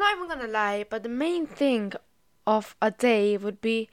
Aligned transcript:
I'm 0.00 0.18
not 0.20 0.26
even 0.26 0.38
gonna 0.38 0.52
lie, 0.52 0.84
but 0.88 1.02
the 1.02 1.08
main 1.08 1.46
thing 1.46 1.92
of 2.46 2.76
a 2.80 2.92
day 2.92 3.36
would 3.36 3.60
be 3.60 3.88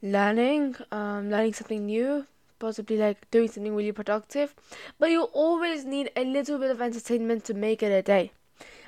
learning, 0.00 0.76
um, 0.92 1.30
learning 1.30 1.54
something 1.54 1.84
new, 1.86 2.26
possibly 2.60 2.96
like 2.96 3.28
doing 3.32 3.48
something 3.48 3.74
really 3.74 3.90
productive. 3.90 4.54
But 5.00 5.10
you 5.10 5.24
always 5.24 5.84
need 5.84 6.12
a 6.14 6.24
little 6.24 6.58
bit 6.58 6.70
of 6.70 6.80
entertainment 6.80 7.44
to 7.46 7.54
make 7.54 7.82
it 7.82 7.90
a 7.90 8.02
day. 8.02 8.30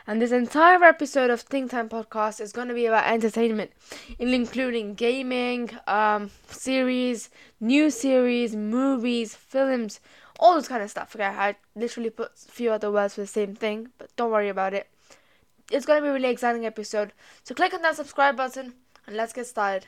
And 0.07 0.23
this 0.23 0.31
entire 0.31 0.85
episode 0.85 1.29
of 1.31 1.41
Think 1.41 1.73
Time 1.73 1.89
Podcast 1.89 2.41
is 2.41 2.53
going 2.53 2.69
to 2.69 2.75
be 2.75 2.87
about 2.87 3.13
entertainment, 3.13 3.73
including 4.21 4.95
gaming, 4.95 5.71
um, 5.89 6.31
series, 6.47 7.31
new 7.59 7.91
series, 7.91 8.55
movies, 8.55 9.35
films, 9.35 9.99
all 10.39 10.55
this 10.55 10.69
kind 10.69 10.85
of 10.85 10.91
stuff. 10.91 11.17
Okay, 11.17 11.25
I 11.25 11.57
literally 11.75 12.11
put 12.11 12.31
a 12.49 12.53
few 12.53 12.71
other 12.71 12.93
words 12.93 13.17
for 13.17 13.23
the 13.23 13.27
same 13.27 13.57
thing, 13.57 13.89
but 13.99 14.15
don't 14.15 14.31
worry 14.31 14.49
about 14.49 14.73
it. 14.73 14.87
It's 15.71 15.85
going 15.85 15.99
to 15.99 16.03
be 16.03 16.09
a 16.09 16.13
really 16.15 16.31
exciting 16.31 16.65
episode. 16.65 17.13
So 17.45 17.55
click 17.55 17.75
on 17.75 17.83
that 17.83 17.97
subscribe 17.97 18.39
button 18.39 18.73
and 19.07 19.17
let's 19.17 19.35
get 19.35 19.47
started. 19.47 19.87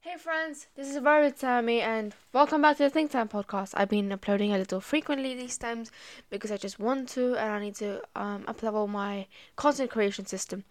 Hey 0.00 0.18
friends, 0.18 0.66
this 0.76 0.90
is 0.90 0.98
Violet 0.98 1.38
Sammy 1.38 1.80
and 1.80 2.14
welcome 2.34 2.60
back 2.60 2.76
to 2.76 2.82
the 2.82 2.90
Think 2.90 3.10
Time 3.10 3.28
podcast. 3.28 3.72
I've 3.74 3.88
been 3.88 4.12
uploading 4.12 4.52
a 4.52 4.58
little 4.58 4.82
frequently 4.82 5.34
these 5.34 5.56
times 5.56 5.90
because 6.28 6.52
I 6.52 6.58
just 6.58 6.78
want 6.78 7.08
to 7.10 7.36
and 7.36 7.52
I 7.52 7.60
need 7.60 7.76
to 7.76 8.02
um, 8.14 8.42
uplevel 8.42 8.86
my 8.86 9.28
content 9.56 9.90
creation 9.90 10.26
system. 10.26 10.64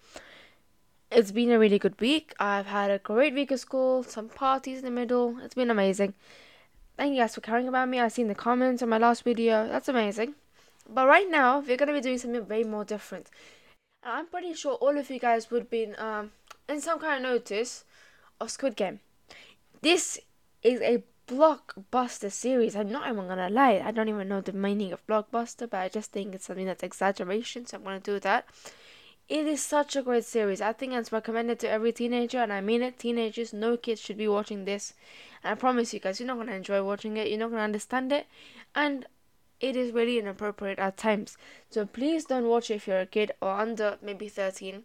It's 1.16 1.32
been 1.32 1.50
a 1.50 1.58
really 1.58 1.80
good 1.80 1.98
week. 2.02 2.34
I've 2.42 2.66
had 2.66 2.92
a 2.92 3.00
great 3.00 3.34
week 3.34 3.50
of 3.50 3.62
school, 3.62 4.04
some 4.04 4.28
parties 4.28 4.80
in 4.80 4.84
the 4.84 4.92
middle. 4.92 5.40
It's 5.42 5.56
been 5.56 5.72
amazing. 5.72 6.14
Thank 6.98 7.14
you 7.14 7.22
guys 7.22 7.34
for 7.34 7.40
caring 7.40 7.70
about 7.70 7.88
me. 7.88 8.02
I've 8.02 8.12
seen 8.12 8.28
the 8.28 8.36
comments 8.36 8.84
on 8.84 8.90
my 8.90 8.98
last 8.98 9.24
video. 9.24 9.66
That's 9.66 9.88
amazing. 9.88 10.36
But 10.90 11.08
right 11.08 11.32
now, 11.32 11.60
we're 11.60 11.78
going 11.78 11.88
to 11.88 11.94
be 11.94 12.02
doing 12.02 12.18
something 12.18 12.46
way 12.50 12.64
more 12.64 12.84
different. 12.84 13.30
I'm 14.04 14.28
pretty 14.28 14.54
sure 14.56 14.74
all 14.74 14.98
of 14.98 15.10
you 15.10 15.18
guys 15.18 15.50
would 15.52 15.70
be 15.70 15.94
um, 15.98 16.32
in 16.68 16.82
some 16.82 17.00
kind 17.00 17.26
of 17.26 17.32
notice 17.32 17.86
of 18.42 18.52
Squid 18.52 18.76
Game. 18.76 19.00
This 19.82 20.20
is 20.64 20.82
a 20.82 21.02
blockbuster 21.30 22.30
series. 22.30 22.76
I'm 22.76 22.92
not 22.92 23.08
even 23.08 23.30
gonna 23.30 23.50
lie. 23.50 23.82
I 23.82 23.92
don't 23.92 24.10
even 24.10 24.28
know 24.28 24.42
the 24.42 24.52
meaning 24.52 24.92
of 24.92 25.08
blockbuster, 25.08 25.70
but 25.70 25.78
I 25.80 25.88
just 25.88 26.12
think 26.12 26.36
it's 26.36 26.48
something 26.48 26.66
that's 26.66 26.84
exaggeration, 26.84 27.66
so 27.66 27.78
I'm 27.78 27.86
gonna 27.86 28.02
do 28.02 28.20
that. 28.20 28.50
It 29.28 29.48
is 29.48 29.64
such 29.64 29.96
a 29.96 30.04
great 30.04 30.24
series. 30.24 30.62
I 30.62 30.72
think 30.72 30.94
it's 30.94 31.12
recommended 31.12 31.60
to 31.60 31.70
every 31.70 31.92
teenager, 31.92 32.38
and 32.38 32.54
I 32.54 32.62
mean 32.62 32.84
it. 32.84 33.00
Teenagers, 33.00 33.54
no 33.54 33.76
kids 33.76 34.00
should 34.00 34.18
be 34.18 34.28
watching 34.28 34.66
this. 34.66 34.94
And 35.44 35.52
I 35.52 35.56
promise 35.56 35.94
you 35.94 36.00
guys, 36.00 36.20
you're 36.20 36.28
not 36.28 36.38
gonna 36.38 36.52
enjoy 36.52 36.84
watching 36.84 37.18
it. 37.18 37.30
You're 37.30 37.40
not 37.40 37.50
gonna 37.50 37.64
understand 37.64 38.12
it, 38.12 38.28
and 38.76 39.08
it 39.60 39.76
is 39.76 39.94
really 39.94 40.20
inappropriate 40.20 40.78
at 40.78 40.98
times. 40.98 41.38
So 41.72 41.88
please 41.88 42.26
don't 42.26 42.48
watch 42.48 42.70
it 42.70 42.76
if 42.76 42.88
you're 42.88 43.00
a 43.00 43.06
kid 43.08 43.32
or 43.42 43.50
under 43.60 43.98
maybe 44.00 44.30
13. 44.30 44.84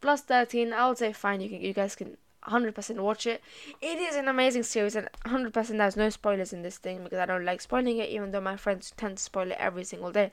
Plus 0.00 0.22
13, 0.22 0.72
I 0.72 0.88
would 0.88 0.98
say 0.98 1.12
fine. 1.12 1.42
You 1.42 1.50
can, 1.50 1.60
you 1.60 1.74
guys 1.74 1.94
can 1.94 2.16
100% 2.46 2.96
watch 2.96 3.26
it. 3.26 3.42
It 3.82 3.98
is 3.98 4.16
an 4.16 4.28
amazing 4.28 4.62
series, 4.62 4.96
and 4.96 5.10
100% 5.26 5.76
there's 5.76 5.96
no 5.96 6.08
spoilers 6.08 6.54
in 6.54 6.62
this 6.62 6.78
thing 6.78 7.04
because 7.04 7.18
I 7.18 7.26
don't 7.26 7.44
like 7.44 7.60
spoiling 7.60 7.98
it, 7.98 8.08
even 8.08 8.30
though 8.30 8.40
my 8.40 8.56
friends 8.56 8.94
tend 8.96 9.18
to 9.18 9.22
spoil 9.22 9.50
it 9.50 9.58
every 9.58 9.84
single 9.84 10.10
day. 10.10 10.32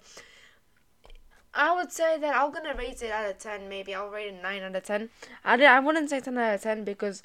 I 1.53 1.75
would 1.75 1.91
say 1.91 2.17
that 2.17 2.35
I'm 2.35 2.51
gonna 2.51 2.75
rate 2.75 3.01
it 3.01 3.11
out 3.11 3.29
of 3.29 3.37
10, 3.37 3.67
maybe. 3.67 3.93
I'll 3.93 4.09
rate 4.09 4.33
it 4.33 4.41
9 4.41 4.63
out 4.63 4.75
of 4.75 4.83
10. 4.83 5.09
I, 5.43 5.57
did, 5.57 5.65
I 5.67 5.79
wouldn't 5.79 6.09
say 6.09 6.19
10 6.19 6.37
out 6.37 6.55
of 6.55 6.61
10 6.61 6.83
because 6.83 7.23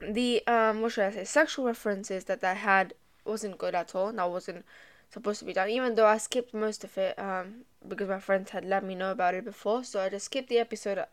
the, 0.00 0.46
um, 0.46 0.80
what 0.80 0.92
should 0.92 1.04
I 1.04 1.10
say, 1.10 1.24
sexual 1.24 1.66
references 1.66 2.24
that 2.24 2.42
I 2.42 2.54
had 2.54 2.94
wasn't 3.24 3.58
good 3.58 3.74
at 3.74 3.94
all. 3.94 4.08
And 4.08 4.18
That 4.18 4.30
wasn't 4.30 4.64
supposed 5.10 5.40
to 5.40 5.44
be 5.44 5.52
done, 5.52 5.68
even 5.68 5.94
though 5.94 6.06
I 6.06 6.16
skipped 6.18 6.54
most 6.54 6.84
of 6.84 6.96
it, 6.96 7.18
um, 7.18 7.64
because 7.86 8.08
my 8.08 8.18
friends 8.18 8.50
had 8.50 8.64
let 8.64 8.82
me 8.82 8.94
know 8.94 9.10
about 9.10 9.34
it 9.34 9.44
before, 9.44 9.84
so 9.84 10.00
I 10.00 10.08
just 10.08 10.26
skipped 10.26 10.48
the 10.48 10.58
episode 10.58 11.04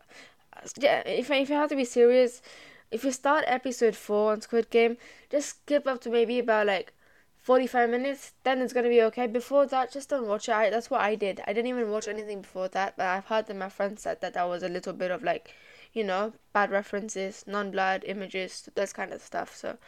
yeah, 0.78 1.02
if 1.06 1.30
if 1.30 1.48
you 1.48 1.56
have 1.56 1.68
to 1.70 1.76
be 1.76 1.84
serious, 1.84 2.42
if 2.90 3.04
you 3.04 3.12
start 3.12 3.44
episode 3.46 3.96
four 3.96 4.32
on 4.32 4.40
Squid 4.40 4.70
Game, 4.70 4.96
just 5.30 5.50
skip 5.50 5.86
up 5.86 6.00
to 6.02 6.10
maybe 6.10 6.38
about 6.38 6.66
like 6.66 6.92
forty 7.40 7.66
five 7.66 7.90
minutes. 7.90 8.32
Then 8.44 8.60
it's 8.60 8.72
gonna 8.72 8.88
be 8.88 9.02
okay. 9.02 9.26
Before 9.26 9.66
that, 9.66 9.92
just 9.92 10.10
don't 10.10 10.26
watch 10.26 10.48
it. 10.48 10.54
I, 10.54 10.70
that's 10.70 10.90
what 10.90 11.00
I 11.00 11.14
did. 11.14 11.40
I 11.46 11.52
didn't 11.52 11.68
even 11.68 11.90
watch 11.90 12.08
anything 12.08 12.42
before 12.42 12.68
that. 12.68 12.96
But 12.96 13.06
I've 13.06 13.26
heard 13.26 13.46
that 13.46 13.56
my 13.56 13.68
friends 13.68 14.02
said 14.02 14.20
that 14.20 14.34
that 14.34 14.48
was 14.48 14.62
a 14.62 14.68
little 14.68 14.92
bit 14.92 15.10
of 15.10 15.22
like, 15.22 15.54
you 15.92 16.04
know, 16.04 16.32
bad 16.52 16.70
references, 16.70 17.44
non 17.46 17.70
blood 17.70 18.04
images, 18.06 18.68
that 18.74 18.94
kind 18.94 19.12
of 19.12 19.22
stuff. 19.22 19.54
So 19.56 19.78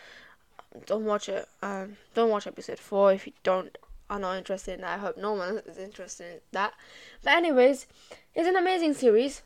don't 0.86 1.04
watch 1.04 1.28
it. 1.28 1.48
Um, 1.62 1.96
don't 2.14 2.30
watch 2.30 2.46
episode 2.46 2.78
four 2.78 3.12
if 3.12 3.26
you 3.26 3.32
don't 3.42 3.76
are 4.10 4.18
not 4.18 4.36
interested 4.36 4.74
in 4.74 4.82
that. 4.82 4.98
I 4.98 4.98
hope 4.98 5.16
no 5.16 5.32
one 5.32 5.62
is 5.66 5.78
interested 5.78 6.34
in 6.34 6.40
that. 6.52 6.74
But 7.22 7.34
anyways, 7.34 7.86
it's 8.34 8.48
an 8.48 8.56
amazing 8.56 8.94
series 8.94 9.42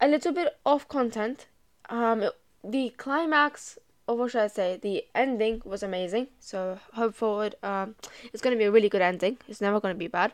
a 0.00 0.08
little 0.08 0.32
bit 0.32 0.56
off 0.64 0.86
content. 0.88 1.46
Um, 1.88 2.28
the 2.62 2.90
climax, 2.90 3.78
or 4.08 4.16
what 4.16 4.30
should 4.30 4.40
I 4.40 4.46
say, 4.46 4.78
the 4.80 5.04
ending 5.14 5.60
was 5.64 5.82
amazing. 5.82 6.28
So 6.40 6.80
hope 6.94 7.14
forward, 7.14 7.54
um, 7.62 7.94
it's 8.32 8.42
gonna 8.42 8.56
be 8.56 8.64
a 8.64 8.70
really 8.70 8.88
good 8.88 9.02
ending. 9.02 9.36
It's 9.46 9.60
never 9.60 9.78
gonna 9.78 9.94
be 9.94 10.08
bad. 10.08 10.32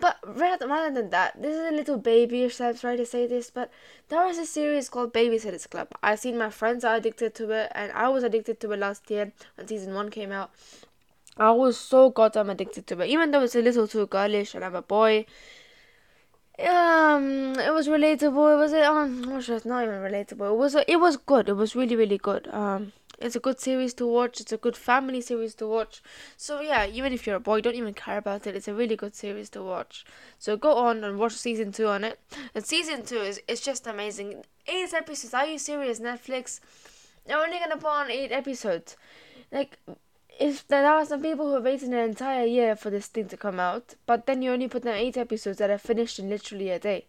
But 0.00 0.16
rather, 0.24 0.66
rather 0.66 0.94
than 0.94 1.10
that, 1.10 1.40
this 1.40 1.54
is 1.54 1.68
a 1.68 1.74
little 1.74 1.98
babyish. 1.98 2.60
I'm 2.60 2.76
sorry 2.76 2.96
to 2.96 3.06
say 3.06 3.26
this, 3.26 3.50
but 3.50 3.70
there 4.08 4.24
was 4.24 4.38
a 4.38 4.46
series 4.46 4.88
called 4.88 5.12
Babysitters 5.12 5.68
Club. 5.68 5.88
I've 6.02 6.20
seen 6.20 6.38
my 6.38 6.50
friends 6.50 6.84
are 6.84 6.96
addicted 6.96 7.34
to 7.36 7.50
it, 7.50 7.72
and 7.74 7.92
I 7.92 8.08
was 8.08 8.24
addicted 8.24 8.60
to 8.60 8.72
it 8.72 8.78
last 8.78 9.10
year 9.10 9.32
when 9.56 9.68
season 9.68 9.94
one 9.94 10.10
came 10.10 10.32
out. 10.32 10.50
I 11.36 11.50
was 11.50 11.76
so 11.76 12.10
goddamn 12.10 12.50
addicted 12.50 12.86
to 12.88 13.00
it, 13.00 13.08
even 13.08 13.32
though 13.32 13.42
it's 13.42 13.56
a 13.56 13.62
little 13.62 13.88
too 13.88 14.06
girlish, 14.06 14.54
and 14.54 14.64
I'm 14.64 14.74
a 14.76 14.82
boy 14.82 15.26
um 16.58 17.54
it 17.58 17.72
was 17.72 17.88
relatable. 17.88 18.54
It 18.54 18.58
was 18.58 18.72
um 18.72 19.24
oh, 19.28 19.38
it's 19.38 19.64
not 19.64 19.82
even 19.84 19.96
relatable. 19.96 20.52
It 20.52 20.56
was 20.56 20.76
it 20.86 21.00
was 21.00 21.16
good. 21.16 21.48
It 21.48 21.54
was 21.54 21.74
really 21.74 21.96
really 21.96 22.18
good. 22.18 22.48
Um 22.52 22.92
it's 23.18 23.36
a 23.36 23.40
good 23.40 23.60
series 23.60 23.94
to 23.94 24.06
watch. 24.06 24.40
It's 24.40 24.52
a 24.52 24.56
good 24.56 24.76
family 24.76 25.20
series 25.20 25.54
to 25.56 25.66
watch. 25.66 26.02
So 26.36 26.60
yeah 26.60 26.86
even 26.86 27.12
if 27.12 27.26
you're 27.26 27.36
a 27.36 27.40
boy 27.40 27.60
don't 27.60 27.74
even 27.74 27.94
care 27.94 28.18
about 28.18 28.46
it. 28.46 28.54
It's 28.54 28.68
a 28.68 28.74
really 28.74 28.96
good 28.96 29.16
series 29.16 29.50
to 29.50 29.62
watch. 29.62 30.04
So 30.38 30.56
go 30.56 30.74
on 30.74 31.02
and 31.02 31.18
watch 31.18 31.32
season 31.32 31.72
two 31.72 31.88
on 31.88 32.04
it. 32.04 32.20
And 32.54 32.64
season 32.64 33.04
two 33.04 33.18
is 33.18 33.40
it's 33.48 33.60
just 33.60 33.86
amazing. 33.86 34.44
Eight 34.66 34.94
episodes. 34.94 35.34
Are 35.34 35.46
you 35.46 35.58
serious 35.58 35.98
netflix? 35.98 36.60
They're 37.26 37.38
only 37.38 37.58
gonna 37.58 37.76
put 37.78 37.90
on 37.90 38.10
eight 38.10 38.32
episodes. 38.32 38.96
Like 39.50 39.78
if 40.40 40.66
there 40.68 40.86
are 40.86 41.04
some 41.04 41.22
people 41.22 41.52
who 41.54 41.62
waited 41.62 41.88
an 41.90 41.94
entire 41.94 42.44
year 42.44 42.76
for 42.76 42.90
this 42.90 43.06
thing 43.06 43.28
to 43.28 43.36
come 43.36 43.60
out, 43.60 43.94
but 44.06 44.26
then 44.26 44.42
you 44.42 44.52
only 44.52 44.68
put 44.68 44.84
down 44.84 44.94
eight 44.94 45.16
episodes 45.16 45.58
that 45.58 45.70
are 45.70 45.78
finished 45.78 46.18
in 46.18 46.28
literally 46.28 46.70
a 46.70 46.78
day. 46.78 47.06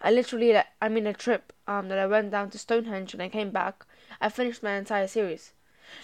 I 0.00 0.10
literally, 0.10 0.56
I 0.82 0.88
mean, 0.88 1.06
a 1.06 1.14
trip 1.14 1.52
um 1.66 1.88
that 1.88 1.98
I 1.98 2.06
went 2.06 2.30
down 2.30 2.50
to 2.50 2.58
Stonehenge 2.58 3.14
and 3.14 3.22
I 3.22 3.28
came 3.28 3.50
back. 3.50 3.86
I 4.20 4.28
finished 4.28 4.62
my 4.62 4.74
entire 4.74 5.08
series. 5.08 5.52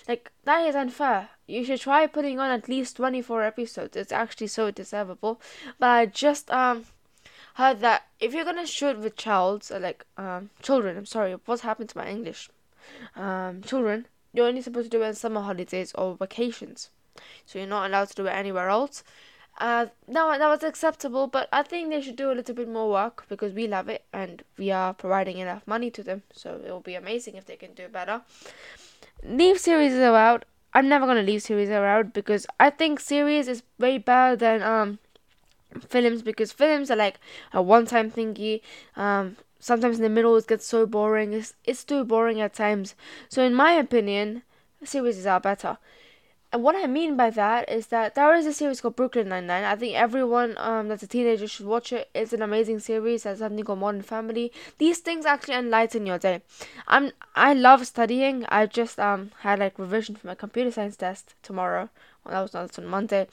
Like 0.09 0.31
that 0.45 0.67
is 0.67 0.75
unfair. 0.75 1.31
You 1.47 1.65
should 1.65 1.81
try 1.81 2.07
putting 2.07 2.39
on 2.39 2.51
at 2.51 2.69
least 2.69 2.97
twenty 2.97 3.23
four 3.23 3.43
episodes. 3.43 3.97
It's 3.97 4.13
actually 4.13 4.47
so 4.49 4.71
deservable. 4.71 5.41
But 5.79 5.89
I 5.89 6.07
just 6.07 6.51
um 6.51 6.87
heard 7.55 7.81
that 7.81 8.07
if 8.21 8.33
you're 8.33 8.45
gonna 8.45 8.67
shoot 8.67 8.99
with 8.99 9.17
child, 9.17 9.69
like 9.71 10.05
um 10.17 10.51
children, 10.63 10.97
I'm 10.97 11.07
sorry, 11.07 11.37
what's 11.45 11.63
happened 11.63 11.91
to 11.91 11.99
my 11.99 12.09
English? 12.09 12.49
Um, 13.17 13.63
children, 13.63 14.07
you're 14.33 14.47
only 14.47 14.63
supposed 14.63 14.91
to 14.91 14.99
do 14.99 15.03
it 15.03 15.09
in 15.09 15.15
summer 15.15 15.41
holidays 15.41 15.93
or 15.95 16.17
vacations. 16.17 16.91
So 17.47 17.59
you're 17.59 17.69
not 17.69 17.89
allowed 17.89 18.09
to 18.09 18.15
do 18.15 18.27
it 18.27 18.31
anywhere 18.31 18.69
else. 18.69 19.03
Uh, 19.59 19.87
no, 20.09 20.31
that 20.39 20.49
was 20.49 20.63
acceptable, 20.63 21.27
but 21.27 21.49
I 21.53 21.63
think 21.63 21.91
they 21.91 22.01
should 22.01 22.17
do 22.17 22.33
a 22.33 22.35
little 22.35 22.55
bit 22.55 22.69
more 22.69 22.91
work 22.91 23.27
because 23.29 23.53
we 23.53 23.67
love 23.67 23.89
it 23.89 24.05
and 24.13 24.43
we 24.57 24.71
are 24.71 24.95
providing 24.95 25.39
enough 25.39 25.67
money 25.67 25.91
to 25.91 26.03
them. 26.03 26.23
So 26.33 26.61
it 26.65 26.71
will 26.71 26.81
be 26.81 26.95
amazing 26.95 27.35
if 27.35 27.45
they 27.45 27.57
can 27.57 27.75
do 27.75 27.89
better. 27.89 28.23
Leave 29.23 29.59
series 29.59 29.93
are 29.95 30.17
out. 30.17 30.45
I'm 30.73 30.89
never 30.89 31.07
gonna 31.07 31.23
leave 31.23 31.43
series 31.43 31.69
are 31.69 31.85
out 31.85 32.15
because 32.15 32.47
I 32.59 32.71
think 32.71 33.01
series 33.01 33.49
is 33.49 33.63
way 33.79 33.99
better 33.99 34.37
than 34.37 34.63
um 34.63 34.99
films 35.89 36.23
because 36.23 36.53
films 36.53 36.91
are 36.91 36.97
like 36.97 37.19
a 37.53 37.61
one-time 37.61 38.11
thingy. 38.11 38.61
Um, 38.97 39.37
sometimes 39.61 39.99
in 39.99 40.03
the 40.03 40.09
middle 40.09 40.37
it 40.37 40.49
gets 40.49 40.67
so 40.67 40.87
boring. 40.87 41.33
It's, 41.33 41.55
it's 41.65 41.85
too 41.85 42.05
boring 42.05 42.41
at 42.41 42.55
times. 42.55 42.97
So 43.29 43.45
in 43.45 43.55
my 43.55 43.73
opinion, 43.73 44.43
series 44.83 45.25
are 45.27 45.41
better. 45.41 45.79
And 46.53 46.65
what 46.65 46.75
I 46.75 46.89
mean 46.89 47.17
by 47.17 47.31
that 47.31 47.71
is 47.71 47.87
that 47.89 48.17
there 48.17 48.35
is 48.35 48.45
a 48.45 48.53
series 48.53 48.81
called 48.81 48.97
Brooklyn 48.97 49.29
Nine 49.29 49.47
Nine. 49.47 49.63
I 49.63 49.77
think 49.77 49.95
everyone 49.95 50.57
um, 50.59 50.89
that's 50.89 51.05
a 51.05 51.07
teenager 51.07 51.47
should 51.47 51.67
watch 51.67 51.93
it. 51.93 52.11
It's 52.13 52.33
an 52.33 52.43
amazing 52.43 52.81
series. 52.81 53.23
There's 53.23 53.39
something 53.39 53.65
called 53.65 53.79
Modern 53.79 54.03
Family. 54.03 54.51
These 54.79 54.99
things 54.99 55.25
actually 55.27 55.55
enlighten 55.55 56.07
your 56.07 56.19
day. 56.19 56.43
I'm 56.89 57.13
I 57.37 57.53
love 57.53 57.87
studying. 57.87 58.47
I 58.49 58.67
just 58.67 58.99
um 58.99 59.31
had 59.41 59.61
like 59.61 59.79
revision 59.79 60.17
for 60.17 60.27
my 60.27 60.35
computer 60.35 60.73
science 60.73 60.97
test 60.97 61.35
tomorrow. 61.43 61.89
Well, 62.25 62.35
that 62.35 62.43
was 62.43 62.53
not 62.55 62.77
on 62.77 62.87
Monday. 62.87 63.29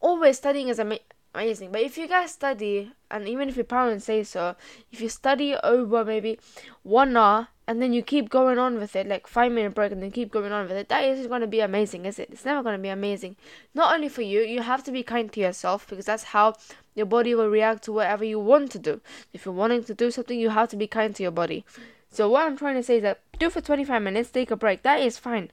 Always 0.00 0.36
studying 0.36 0.68
is 0.68 0.78
ama- 0.78 0.98
amazing. 1.36 1.70
But 1.70 1.82
if 1.82 1.98
you 1.98 2.08
guys 2.08 2.32
study, 2.32 2.92
and 3.10 3.28
even 3.28 3.48
if 3.48 3.56
your 3.56 3.64
parents 3.64 4.06
say 4.06 4.24
so, 4.24 4.56
if 4.90 5.00
you 5.00 5.08
study 5.08 5.54
over 5.62 6.04
maybe 6.04 6.38
one 6.82 7.16
hour 7.16 7.48
and 7.68 7.82
then 7.82 7.92
you 7.92 8.02
keep 8.02 8.30
going 8.30 8.58
on 8.58 8.78
with 8.78 8.96
it, 8.96 9.06
like 9.06 9.26
five 9.26 9.52
minute 9.52 9.74
break, 9.74 9.92
and 9.92 10.02
then 10.02 10.10
keep 10.10 10.30
going 10.30 10.52
on 10.52 10.68
with 10.68 10.76
it, 10.76 10.88
that 10.88 11.04
isn't 11.04 11.28
going 11.28 11.42
to 11.42 11.46
be 11.46 11.60
amazing, 11.60 12.06
is 12.06 12.18
it? 12.18 12.30
It's 12.32 12.44
never 12.44 12.62
going 12.62 12.76
to 12.76 12.82
be 12.82 12.88
amazing. 12.88 13.36
Not 13.74 13.94
only 13.94 14.08
for 14.08 14.22
you, 14.22 14.40
you 14.40 14.62
have 14.62 14.82
to 14.84 14.92
be 14.92 15.02
kind 15.02 15.30
to 15.32 15.40
yourself 15.40 15.86
because 15.88 16.06
that's 16.06 16.24
how 16.24 16.54
your 16.94 17.06
body 17.06 17.34
will 17.34 17.48
react 17.48 17.84
to 17.84 17.92
whatever 17.92 18.24
you 18.24 18.38
want 18.38 18.70
to 18.72 18.78
do. 18.78 19.00
If 19.32 19.44
you're 19.44 19.54
wanting 19.54 19.84
to 19.84 19.94
do 19.94 20.10
something, 20.10 20.38
you 20.38 20.50
have 20.50 20.68
to 20.70 20.76
be 20.76 20.86
kind 20.86 21.14
to 21.16 21.22
your 21.22 21.32
body. 21.32 21.64
So 22.10 22.30
what 22.30 22.46
I'm 22.46 22.56
trying 22.56 22.76
to 22.76 22.82
say 22.82 22.96
is 22.96 23.02
that 23.02 23.20
do 23.38 23.50
for 23.50 23.60
25 23.60 24.00
minutes, 24.00 24.30
take 24.30 24.50
a 24.50 24.56
break. 24.56 24.82
That 24.82 25.00
is 25.00 25.18
fine. 25.18 25.50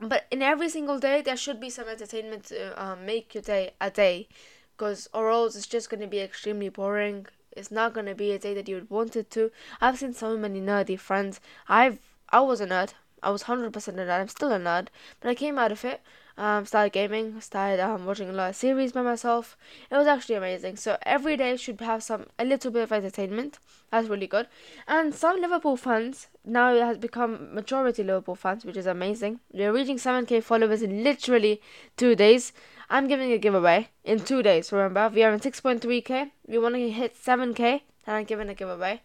But 0.00 0.26
in 0.30 0.42
every 0.42 0.68
single 0.68 0.98
day, 0.98 1.22
there 1.22 1.36
should 1.36 1.60
be 1.60 1.70
some 1.70 1.88
entertainment 1.88 2.44
to 2.46 2.84
um, 2.84 3.06
make 3.06 3.34
your 3.34 3.42
day 3.42 3.72
a 3.80 3.90
day 3.90 4.28
because 4.76 5.08
or 5.12 5.30
else 5.30 5.56
it's 5.56 5.66
just 5.66 5.90
going 5.90 6.00
to 6.00 6.06
be 6.06 6.20
extremely 6.20 6.68
boring 6.68 7.26
it's 7.52 7.70
not 7.70 7.94
going 7.94 8.06
to 8.06 8.14
be 8.14 8.32
a 8.32 8.38
day 8.38 8.54
that 8.54 8.68
you 8.68 8.74
would 8.74 8.90
want 8.90 9.16
it 9.16 9.30
to 9.30 9.50
i've 9.80 9.98
seen 9.98 10.12
so 10.12 10.36
many 10.36 10.60
nerdy 10.60 10.98
friends 10.98 11.40
i've 11.68 11.98
i 12.30 12.40
was 12.40 12.60
a 12.60 12.66
nerd 12.66 12.92
i 13.22 13.30
was 13.30 13.44
100% 13.44 13.64
a 13.66 13.92
nerd 13.92 14.20
i'm 14.20 14.28
still 14.28 14.52
a 14.52 14.58
nerd 14.58 14.88
but 15.20 15.28
i 15.28 15.34
came 15.34 15.58
out 15.58 15.72
of 15.72 15.84
it 15.84 16.00
um, 16.36 16.66
started 16.66 16.92
gaming, 16.92 17.40
started 17.40 17.80
um, 17.80 18.06
watching 18.06 18.28
a 18.28 18.32
lot 18.32 18.50
of 18.50 18.56
series 18.56 18.92
by 18.92 19.02
myself. 19.02 19.56
It 19.90 19.96
was 19.96 20.06
actually 20.06 20.34
amazing. 20.34 20.76
So 20.76 20.96
every 21.02 21.36
day 21.36 21.56
should 21.56 21.80
have 21.80 22.02
some 22.02 22.26
a 22.38 22.44
little 22.44 22.70
bit 22.70 22.82
of 22.82 22.92
entertainment. 22.92 23.58
That's 23.90 24.08
really 24.08 24.26
good. 24.26 24.48
And 24.88 25.14
some 25.14 25.40
Liverpool 25.40 25.76
fans 25.76 26.28
now 26.44 26.74
it 26.74 26.82
has 26.82 26.98
become 26.98 27.54
majority 27.54 28.02
Liverpool 28.02 28.34
fans, 28.34 28.64
which 28.64 28.76
is 28.76 28.86
amazing. 28.86 29.40
We're 29.52 29.72
reaching 29.72 29.96
7k 29.96 30.42
followers 30.42 30.82
in 30.82 31.04
literally 31.04 31.60
two 31.96 32.16
days. 32.16 32.52
I'm 32.90 33.08
giving 33.08 33.32
a 33.32 33.38
giveaway 33.38 33.88
in 34.04 34.20
two 34.20 34.42
days. 34.42 34.72
Remember, 34.72 35.10
we 35.14 35.22
are 35.22 35.32
in 35.32 35.40
6.3k. 35.40 36.30
We 36.46 36.58
want 36.58 36.74
to 36.74 36.90
hit 36.90 37.16
7k, 37.16 37.80
and 38.06 38.16
I'm 38.16 38.24
giving 38.24 38.48
a 38.48 38.54
giveaway. 38.54 39.00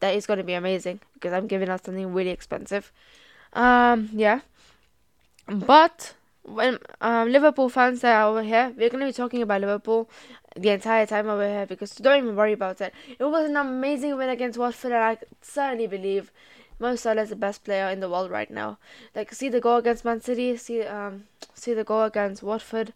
That 0.00 0.14
is 0.14 0.26
going 0.26 0.38
to 0.38 0.44
be 0.44 0.54
amazing 0.54 1.00
because 1.14 1.32
I'm 1.32 1.46
giving 1.46 1.68
out 1.68 1.84
something 1.84 2.12
really 2.12 2.30
expensive. 2.30 2.92
Um, 3.52 4.10
yeah. 4.12 4.40
But 5.46 6.14
when 6.42 6.78
um, 7.00 7.30
Liverpool 7.30 7.68
fans 7.68 8.04
are 8.04 8.24
over 8.24 8.42
here, 8.42 8.72
we're 8.76 8.90
going 8.90 9.00
to 9.00 9.06
be 9.06 9.12
talking 9.12 9.42
about 9.42 9.60
Liverpool 9.60 10.08
the 10.56 10.70
entire 10.70 11.06
time 11.06 11.28
over 11.28 11.46
here 11.46 11.66
because 11.66 11.94
don't 11.96 12.22
even 12.22 12.36
worry 12.36 12.52
about 12.52 12.80
it. 12.80 12.92
It 13.18 13.24
was 13.24 13.48
an 13.48 13.56
amazing 13.56 14.16
win 14.16 14.28
against 14.28 14.58
Watford, 14.58 14.92
and 14.92 15.02
I 15.02 15.18
certainly 15.42 15.86
believe 15.86 16.30
Mo 16.78 16.96
Salah 16.96 17.22
is 17.22 17.30
the 17.30 17.36
best 17.36 17.64
player 17.64 17.88
in 17.88 18.00
the 18.00 18.08
world 18.08 18.30
right 18.30 18.50
now. 18.50 18.78
Like, 19.14 19.32
see 19.32 19.48
the 19.48 19.60
goal 19.60 19.78
against 19.78 20.04
Man 20.04 20.20
City, 20.20 20.56
see 20.56 20.82
um, 20.82 21.24
see 21.54 21.72
the 21.74 21.84
goal 21.84 22.02
against 22.02 22.42
Watford. 22.42 22.92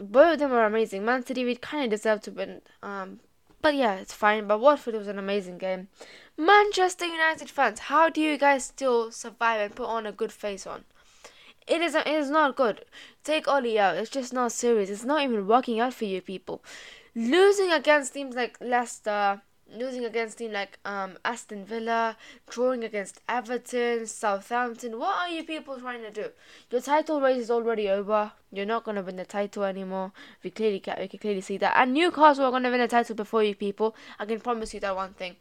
Both 0.00 0.34
of 0.34 0.38
them 0.38 0.50
were 0.50 0.64
amazing. 0.64 1.04
Man 1.04 1.24
City, 1.24 1.44
we 1.44 1.54
kind 1.56 1.84
of 1.84 1.90
deserved 1.90 2.24
to 2.24 2.30
win. 2.30 2.62
Um, 2.82 3.20
but 3.62 3.74
yeah, 3.74 3.96
it's 3.96 4.14
fine. 4.14 4.46
But 4.46 4.60
Watford 4.60 4.94
was 4.94 5.08
an 5.08 5.18
amazing 5.18 5.58
game. 5.58 5.88
Manchester 6.36 7.04
United 7.04 7.50
fans, 7.50 7.80
how 7.80 8.08
do 8.08 8.20
you 8.20 8.38
guys 8.38 8.64
still 8.64 9.12
survive 9.12 9.60
and 9.60 9.76
put 9.76 9.86
on 9.86 10.06
a 10.06 10.12
good 10.12 10.32
face 10.32 10.66
on? 10.66 10.84
It 11.66 11.82
is 11.82 11.94
it 11.94 12.06
is 12.06 12.30
not 12.30 12.56
good. 12.56 12.84
Take 13.22 13.46
Ole 13.46 13.78
out. 13.78 13.96
It's 13.96 14.10
just 14.10 14.32
not 14.32 14.52
serious. 14.52 14.88
It's 14.88 15.04
not 15.04 15.22
even 15.22 15.46
working 15.46 15.78
out 15.78 15.94
for 15.94 16.06
you 16.06 16.20
people. 16.22 16.64
Losing 17.14 17.70
against 17.70 18.14
teams 18.14 18.34
like 18.34 18.56
Leicester, 18.60 19.42
losing 19.76 20.04
against 20.04 20.38
teams 20.38 20.52
like 20.52 20.78
um, 20.84 21.18
Aston 21.24 21.64
Villa, 21.64 22.16
drawing 22.48 22.84
against 22.84 23.20
Everton, 23.28 24.06
Southampton. 24.06 24.98
What 24.98 25.16
are 25.16 25.28
you 25.28 25.44
people 25.44 25.78
trying 25.78 26.02
to 26.02 26.10
do? 26.10 26.30
Your 26.70 26.80
title 26.80 27.20
race 27.20 27.42
is 27.42 27.50
already 27.50 27.88
over. 27.88 28.32
You're 28.52 28.66
not 28.66 28.84
gonna 28.84 29.02
win 29.02 29.16
the 29.16 29.24
title 29.24 29.64
anymore. 29.64 30.12
We 30.42 30.50
clearly 30.50 30.80
can, 30.80 30.96
we 30.98 31.08
can 31.08 31.18
clearly 31.18 31.40
see 31.40 31.56
that. 31.58 31.76
And 31.76 31.94
Newcastle 31.94 32.44
are 32.44 32.50
gonna 32.50 32.70
win 32.70 32.80
the 32.80 32.88
title 32.88 33.14
before 33.14 33.42
you 33.42 33.54
people. 33.54 33.94
I 34.18 34.26
can 34.26 34.40
promise 34.40 34.74
you 34.74 34.80
that 34.80 34.96
one 34.96 35.14
thing. 35.14 35.36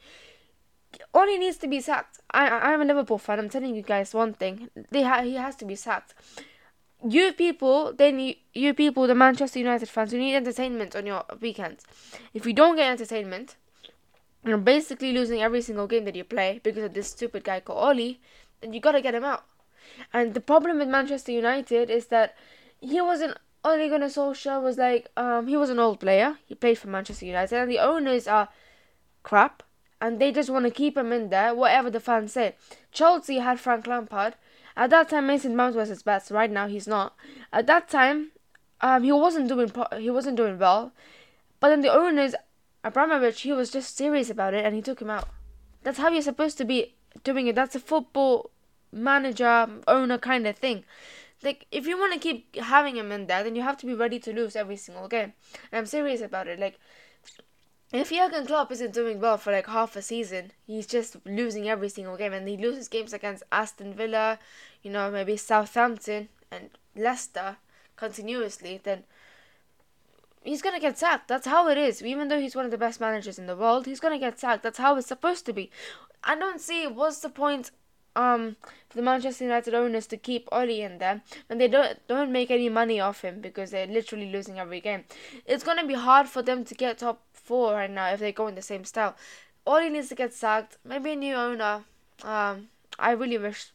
Ole 1.13 1.37
needs 1.37 1.57
to 1.57 1.67
be 1.67 1.81
sacked. 1.81 2.19
I 2.31 2.47
I'm 2.49 2.81
a 2.81 2.85
Liverpool 2.85 3.17
fan. 3.17 3.39
I'm 3.39 3.49
telling 3.49 3.75
you 3.75 3.81
guys 3.81 4.13
one 4.13 4.33
thing. 4.33 4.69
They 4.91 5.03
ha- 5.03 5.21
he 5.21 5.35
has 5.35 5.55
to 5.57 5.65
be 5.65 5.75
sacked. 5.75 6.13
You 7.07 7.31
people, 7.31 7.93
then 7.93 8.19
you, 8.19 8.35
you 8.53 8.73
people, 8.73 9.07
the 9.07 9.15
Manchester 9.15 9.59
United 9.59 9.87
fans, 9.87 10.11
you 10.11 10.19
need 10.19 10.35
entertainment 10.35 10.97
on 10.97 11.05
your 11.05 11.23
weekends. 11.39 11.85
If 12.33 12.45
you 12.45 12.51
don't 12.51 12.75
get 12.75 12.91
entertainment, 12.91 13.55
you're 14.45 14.57
basically 14.57 15.11
losing 15.11 15.41
every 15.41 15.61
single 15.61 15.87
game 15.87 16.05
that 16.05 16.15
you 16.15 16.23
play 16.23 16.59
because 16.63 16.83
of 16.83 16.93
this 16.93 17.09
stupid 17.09 17.43
guy 17.43 17.59
called 17.59 17.97
Ole. 17.97 18.17
Then 18.61 18.73
you 18.73 18.79
gotta 18.79 19.01
get 19.01 19.15
him 19.15 19.25
out. 19.25 19.45
And 20.13 20.33
the 20.33 20.41
problem 20.41 20.79
with 20.79 20.87
Manchester 20.87 21.31
United 21.31 21.89
is 21.89 22.07
that 22.07 22.35
he 22.79 23.01
wasn't 23.01 23.37
Ole 23.63 23.89
Gunnar 23.89 24.07
Solskjaer 24.07 24.61
was 24.61 24.77
like 24.77 25.09
um 25.17 25.47
he 25.47 25.57
was 25.57 25.69
an 25.69 25.79
old 25.79 25.99
player. 25.99 26.37
He 26.45 26.55
played 26.55 26.77
for 26.77 26.87
Manchester 26.87 27.25
United, 27.25 27.57
and 27.57 27.71
the 27.71 27.79
owners 27.79 28.27
are 28.27 28.49
crap 29.23 29.63
and 30.01 30.19
they 30.19 30.31
just 30.31 30.49
want 30.49 30.65
to 30.65 30.71
keep 30.71 30.97
him 30.97 31.11
in 31.11 31.29
there, 31.29 31.53
whatever 31.53 31.89
the 31.89 31.99
fans 31.99 32.33
say. 32.33 32.55
Chelsea 32.91 33.39
had 33.39 33.59
Frank 33.59 33.85
Lampard. 33.85 34.35
At 34.75 34.91
that 34.91 35.09
time, 35.09 35.27
Mason 35.27 35.55
Mount 35.55 35.75
was 35.75 35.89
his 35.89 36.03
best. 36.03 36.31
Right 36.31 36.49
now, 36.49 36.67
he's 36.67 36.87
not. 36.87 37.15
At 37.51 37.67
that 37.67 37.89
time, 37.89 38.31
um, 38.81 39.03
he 39.03 39.11
wasn't 39.11 39.49
doing 39.49 39.71
he 39.99 40.09
wasn't 40.09 40.37
doing 40.37 40.57
well. 40.57 40.93
But 41.59 41.69
then 41.69 41.81
the 41.81 41.91
owners, 41.91 42.33
Abramovich, 42.83 43.41
he 43.41 43.51
was 43.51 43.71
just 43.71 43.97
serious 43.97 44.29
about 44.29 44.53
it, 44.53 44.65
and 44.65 44.75
he 44.75 44.81
took 44.81 45.01
him 45.01 45.09
out. 45.09 45.27
That's 45.83 45.97
how 45.97 46.09
you're 46.09 46.21
supposed 46.21 46.57
to 46.59 46.65
be 46.65 46.95
doing 47.23 47.47
it. 47.47 47.55
That's 47.55 47.75
a 47.75 47.79
football 47.79 48.51
manager 48.91 49.67
owner 49.87 50.17
kind 50.17 50.47
of 50.47 50.57
thing. 50.57 50.83
Like 51.41 51.67
if 51.71 51.87
you 51.87 51.97
want 51.97 52.13
to 52.13 52.19
keep 52.19 52.55
having 52.55 52.97
him 52.97 53.11
in 53.11 53.27
there, 53.27 53.43
then 53.43 53.55
you 53.55 53.61
have 53.61 53.77
to 53.77 53.85
be 53.85 53.93
ready 53.93 54.19
to 54.19 54.33
lose 54.33 54.55
every 54.55 54.75
single 54.75 55.07
game. 55.07 55.33
And 55.71 55.79
I'm 55.79 55.85
serious 55.85 56.21
about 56.21 56.47
it. 56.47 56.59
Like 56.59 56.79
if 57.93 58.09
Jurgen 58.09 58.45
Klopp 58.45 58.71
isn't 58.71 58.93
doing 58.93 59.19
well 59.19 59.37
for 59.37 59.51
like 59.51 59.67
half 59.67 59.95
a 59.95 60.01
season, 60.01 60.51
he's 60.67 60.85
just 60.85 61.15
losing 61.25 61.69
every 61.69 61.89
single 61.89 62.17
game, 62.17 62.33
and 62.33 62.47
he 62.47 62.57
loses 62.57 62.87
games 62.87 63.13
against 63.13 63.43
Aston 63.51 63.93
Villa, 63.93 64.37
you 64.83 64.91
know, 64.91 65.09
maybe 65.09 65.37
Southampton 65.37 66.29
and 66.51 66.69
Leicester 66.95 67.57
continuously, 67.95 68.79
then 68.83 69.03
he's 70.43 70.61
gonna 70.61 70.79
get 70.79 70.97
sacked. 70.97 71.27
That's 71.27 71.47
how 71.47 71.67
it 71.69 71.77
is. 71.77 72.03
Even 72.03 72.27
though 72.27 72.39
he's 72.39 72.55
one 72.55 72.65
of 72.65 72.71
the 72.71 72.77
best 72.77 72.99
managers 72.99 73.39
in 73.39 73.47
the 73.47 73.55
world, 73.55 73.85
he's 73.85 73.99
gonna 73.99 74.19
get 74.19 74.39
sacked. 74.39 74.63
That's 74.63 74.77
how 74.77 74.95
it's 74.97 75.07
supposed 75.07 75.45
to 75.45 75.53
be. 75.53 75.71
I 76.23 76.35
don't 76.35 76.61
see 76.61 76.87
what's 76.87 77.19
the 77.19 77.29
point 77.29 77.71
um 78.15 78.55
for 78.89 78.97
the 78.97 79.03
Manchester 79.03 79.43
United 79.43 79.73
owners 79.73 80.07
to 80.07 80.17
keep 80.17 80.49
Ole 80.51 80.81
in 80.81 80.97
there 80.97 81.21
when 81.47 81.59
they 81.59 81.67
don't 81.67 82.05
don't 82.07 82.31
make 82.31 82.49
any 82.51 82.67
money 82.67 82.99
off 82.99 83.21
him 83.21 83.39
because 83.39 83.71
they're 83.71 83.87
literally 83.87 84.31
losing 84.31 84.59
every 84.59 84.81
game. 84.81 85.03
It's 85.45 85.63
gonna 85.63 85.85
be 85.85 85.93
hard 85.93 86.27
for 86.27 86.41
them 86.41 86.65
to 86.65 86.75
get 86.75 86.97
top 86.97 87.21
four 87.33 87.73
right 87.73 87.89
now 87.89 88.07
if 88.09 88.19
they 88.19 88.31
go 88.31 88.47
in 88.47 88.55
the 88.55 88.61
same 88.61 88.85
style. 88.85 89.15
Ole 89.65 89.89
needs 89.89 90.09
to 90.09 90.15
get 90.15 90.33
sacked. 90.33 90.77
Maybe 90.83 91.11
a 91.11 91.15
new 91.15 91.35
owner. 91.35 91.83
Um, 92.23 92.69
I 92.97 93.11
really 93.11 93.37
wish, 93.37 93.71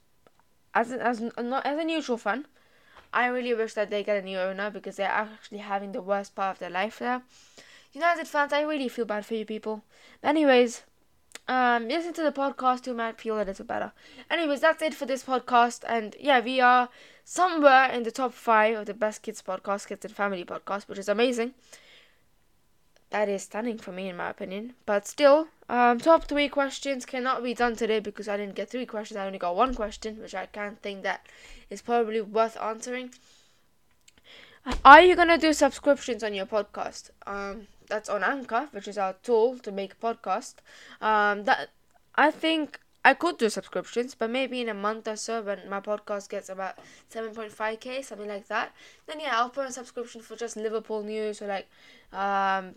as 0.75 0.93
as 0.93 1.21
not 1.21 1.65
as 1.65 1.79
a 1.79 1.85
neutral 1.85 2.19
fan, 2.19 2.47
I 3.15 3.27
really 3.27 3.55
wish 3.55 3.75
that 3.75 3.91
they 3.91 4.03
get 4.03 4.17
a 4.17 4.23
new 4.23 4.39
owner 4.39 4.71
because 4.71 4.97
they're 4.97 5.07
actually 5.09 5.59
having 5.59 5.93
the 5.93 6.03
worst 6.03 6.35
part 6.35 6.57
of 6.57 6.59
their 6.59 6.69
life 6.69 6.99
there. 6.99 7.23
United 7.93 8.27
fans, 8.27 8.53
I 8.53 8.63
really 8.63 8.89
feel 8.89 9.05
bad 9.05 9.25
for 9.25 9.35
you 9.35 9.47
people. 9.47 9.85
But 10.21 10.31
anyways, 10.31 10.83
um, 11.47 11.87
listen 11.87 12.13
to 12.15 12.23
the 12.25 12.33
podcast, 12.33 12.89
you 12.89 12.95
might 12.95 13.21
feel 13.21 13.41
a 13.41 13.45
little 13.45 13.65
better. 13.65 13.93
Anyways, 14.29 14.63
that's 14.63 14.83
it 14.83 14.95
for 14.95 15.07
this 15.07 15.23
podcast, 15.23 15.85
and 15.87 16.17
yeah, 16.19 16.41
we 16.41 16.61
are 16.61 16.89
somewhere 17.23 17.89
in 17.91 18.03
the 18.03 18.11
top 18.11 18.33
five 18.33 18.79
of 18.79 18.87
the 18.87 18.95
best 18.95 19.23
kids 19.23 19.43
podcast, 19.43 19.87
kids 19.87 20.05
and 20.05 20.15
family 20.15 20.45
podcast, 20.45 20.89
which 20.89 20.99
is 20.99 21.09
amazing. 21.09 21.55
That 23.15 23.29
is 23.29 23.45
stunning 23.45 23.79
for 23.79 23.93
me, 23.93 24.09
in 24.09 24.17
my 24.17 24.31
opinion. 24.31 24.75
But 24.87 25.07
still, 25.07 25.47
um, 25.69 26.01
top 26.01 26.25
three 26.25 26.49
questions 26.49 27.07
cannot 27.07 27.45
be 27.45 27.55
done 27.55 27.77
today 27.77 28.01
because 28.01 28.27
I 28.27 28.37
didn't 28.37 28.57
get 28.57 28.71
three 28.71 28.87
questions. 28.87 29.17
I 29.17 29.25
only 29.25 29.39
got 29.39 29.55
one 29.55 29.73
question, 29.73 30.21
which 30.21 30.35
I 30.35 30.47
can't 30.47 30.83
think 30.83 31.05
that 31.05 31.25
is 31.71 31.81
probably 31.81 32.21
worth 32.21 32.57
answering. 32.61 33.11
Are 34.85 35.01
you 35.01 35.15
gonna 35.15 35.39
do 35.39 35.53
subscriptions 35.53 36.25
on 36.25 36.35
your 36.35 36.47
podcast? 36.47 37.11
Um, 37.25 37.69
that's 37.87 38.09
on 38.09 38.25
Anchor, 38.25 38.69
which 38.73 38.89
is 38.89 38.99
our 38.99 39.13
tool 39.23 39.61
to 39.61 39.71
make 39.71 39.93
a 39.93 40.05
podcast. 40.05 40.55
Um, 41.01 41.45
that 41.45 41.71
I 42.17 42.33
think 42.33 42.81
I 43.05 43.13
could 43.13 43.37
do 43.37 43.51
subscriptions, 43.51 44.15
but 44.15 44.31
maybe 44.31 44.61
in 44.63 44.69
a 44.69 44.75
month 44.75 45.07
or 45.07 45.17
so 45.17 45.43
when 45.43 45.69
my 45.69 45.81
podcast 45.81 46.31
gets 46.31 46.49
about 46.49 46.79
7.5k, 47.13 48.03
something 48.03 48.29
like 48.29 48.49
that, 48.49 48.73
then 49.07 49.21
yeah, 49.21 49.39
I'll 49.39 49.51
put 49.51 49.69
a 49.69 49.73
subscription 49.73 50.23
for 50.23 50.37
just 50.37 50.57
Liverpool 50.57 51.03
news 51.03 51.43
or 51.43 51.47
like 51.47 51.69
um, 52.13 52.75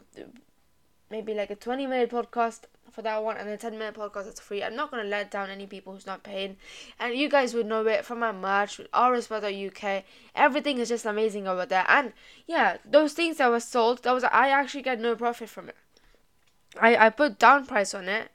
maybe 1.09 1.33
like 1.33 1.49
a 1.49 1.55
20 1.55 1.87
minute 1.87 2.11
podcast 2.11 2.61
for 2.91 3.01
that 3.03 3.23
one 3.23 3.37
and 3.37 3.47
a 3.47 3.55
10 3.55 3.77
minute 3.77 3.95
podcast 3.95 4.25
that's 4.25 4.41
free. 4.41 4.63
I'm 4.63 4.75
not 4.75 4.91
going 4.91 5.03
to 5.03 5.09
let 5.09 5.31
down 5.31 5.49
any 5.49 5.65
people 5.65 5.93
who's 5.93 6.05
not 6.05 6.23
paying. 6.23 6.57
And 6.99 7.15
you 7.15 7.29
guys 7.29 7.53
would 7.53 7.65
know 7.65 7.85
it 7.87 8.03
from 8.03 8.19
my 8.19 8.33
merch 8.33 8.79
with 8.79 8.89
UK. 8.93 10.03
Everything 10.35 10.79
is 10.79 10.89
just 10.89 11.05
amazing 11.05 11.47
over 11.47 11.65
there. 11.65 11.85
And 11.87 12.11
yeah, 12.47 12.77
those 12.83 13.13
things 13.13 13.37
that 13.37 13.49
were 13.49 13.61
sold, 13.61 14.03
that 14.03 14.13
was 14.13 14.25
I 14.25 14.49
actually 14.49 14.81
get 14.81 14.99
no 14.99 15.15
profit 15.15 15.47
from 15.47 15.69
it. 15.69 15.75
I, 16.79 16.97
I 16.97 17.09
put 17.11 17.39
down 17.39 17.65
price 17.65 17.93
on 17.93 18.09
it. 18.09 18.29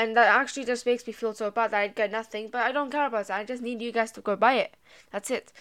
And 0.00 0.16
that 0.16 0.34
actually 0.34 0.64
just 0.64 0.86
makes 0.86 1.06
me 1.06 1.12
feel 1.12 1.34
so 1.34 1.50
bad 1.50 1.72
that 1.72 1.80
I 1.80 1.88
get 1.88 2.10
nothing. 2.10 2.48
But 2.48 2.62
I 2.62 2.72
don't 2.72 2.90
care 2.90 3.06
about 3.06 3.26
that. 3.26 3.38
I 3.38 3.44
just 3.44 3.62
need 3.62 3.82
you 3.82 3.92
guys 3.92 4.10
to 4.12 4.22
go 4.22 4.34
buy 4.34 4.54
it. 4.54 4.74
That's 5.12 5.30
it. 5.30 5.52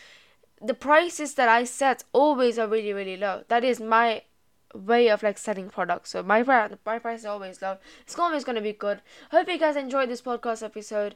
The 0.61 0.73
prices 0.73 1.33
that 1.33 1.49
I 1.49 1.65
set 1.65 2.05
always 2.13 2.57
are 2.57 2.65
really, 2.65 2.93
really 2.93 3.17
low. 3.17 3.43
That 3.49 3.65
is 3.65 3.81
my 3.81 4.21
way 4.73 5.09
of 5.09 5.23
like 5.23 5.37
selling 5.37 5.69
products. 5.69 6.11
So 6.11 6.23
my 6.23 6.41
price, 6.43 6.71
my 6.85 6.99
price 6.99 7.19
is 7.19 7.25
always 7.25 7.61
low. 7.61 7.79
It's 8.03 8.17
always 8.17 8.45
to 8.45 8.61
be 8.61 8.71
good. 8.71 9.01
Hope 9.31 9.49
you 9.49 9.59
guys 9.59 9.75
enjoyed 9.75 10.09
this 10.09 10.21
podcast 10.21 10.63
episode. 10.63 11.15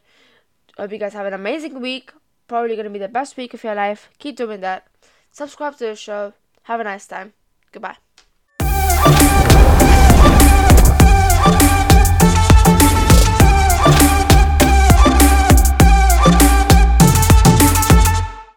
Hope 0.78 0.92
you 0.92 0.98
guys 0.98 1.14
have 1.14 1.26
an 1.26 1.34
amazing 1.34 1.80
week. 1.80 2.12
Probably 2.50 2.76
to 2.76 2.90
be 2.90 3.00
the 3.00 3.08
best 3.08 3.38
week 3.38 3.54
of 3.54 3.64
your 3.64 3.76
life. 3.76 4.10
Keep 4.20 4.36
doing 4.36 4.60
that. 4.60 4.88
Subscribe 5.32 5.78
to 5.78 5.86
the 5.86 5.96
show. 5.96 6.34
Have 6.64 6.82
a 6.82 6.84
nice 6.84 7.08
time. 7.08 7.32
Goodbye. 7.72 7.96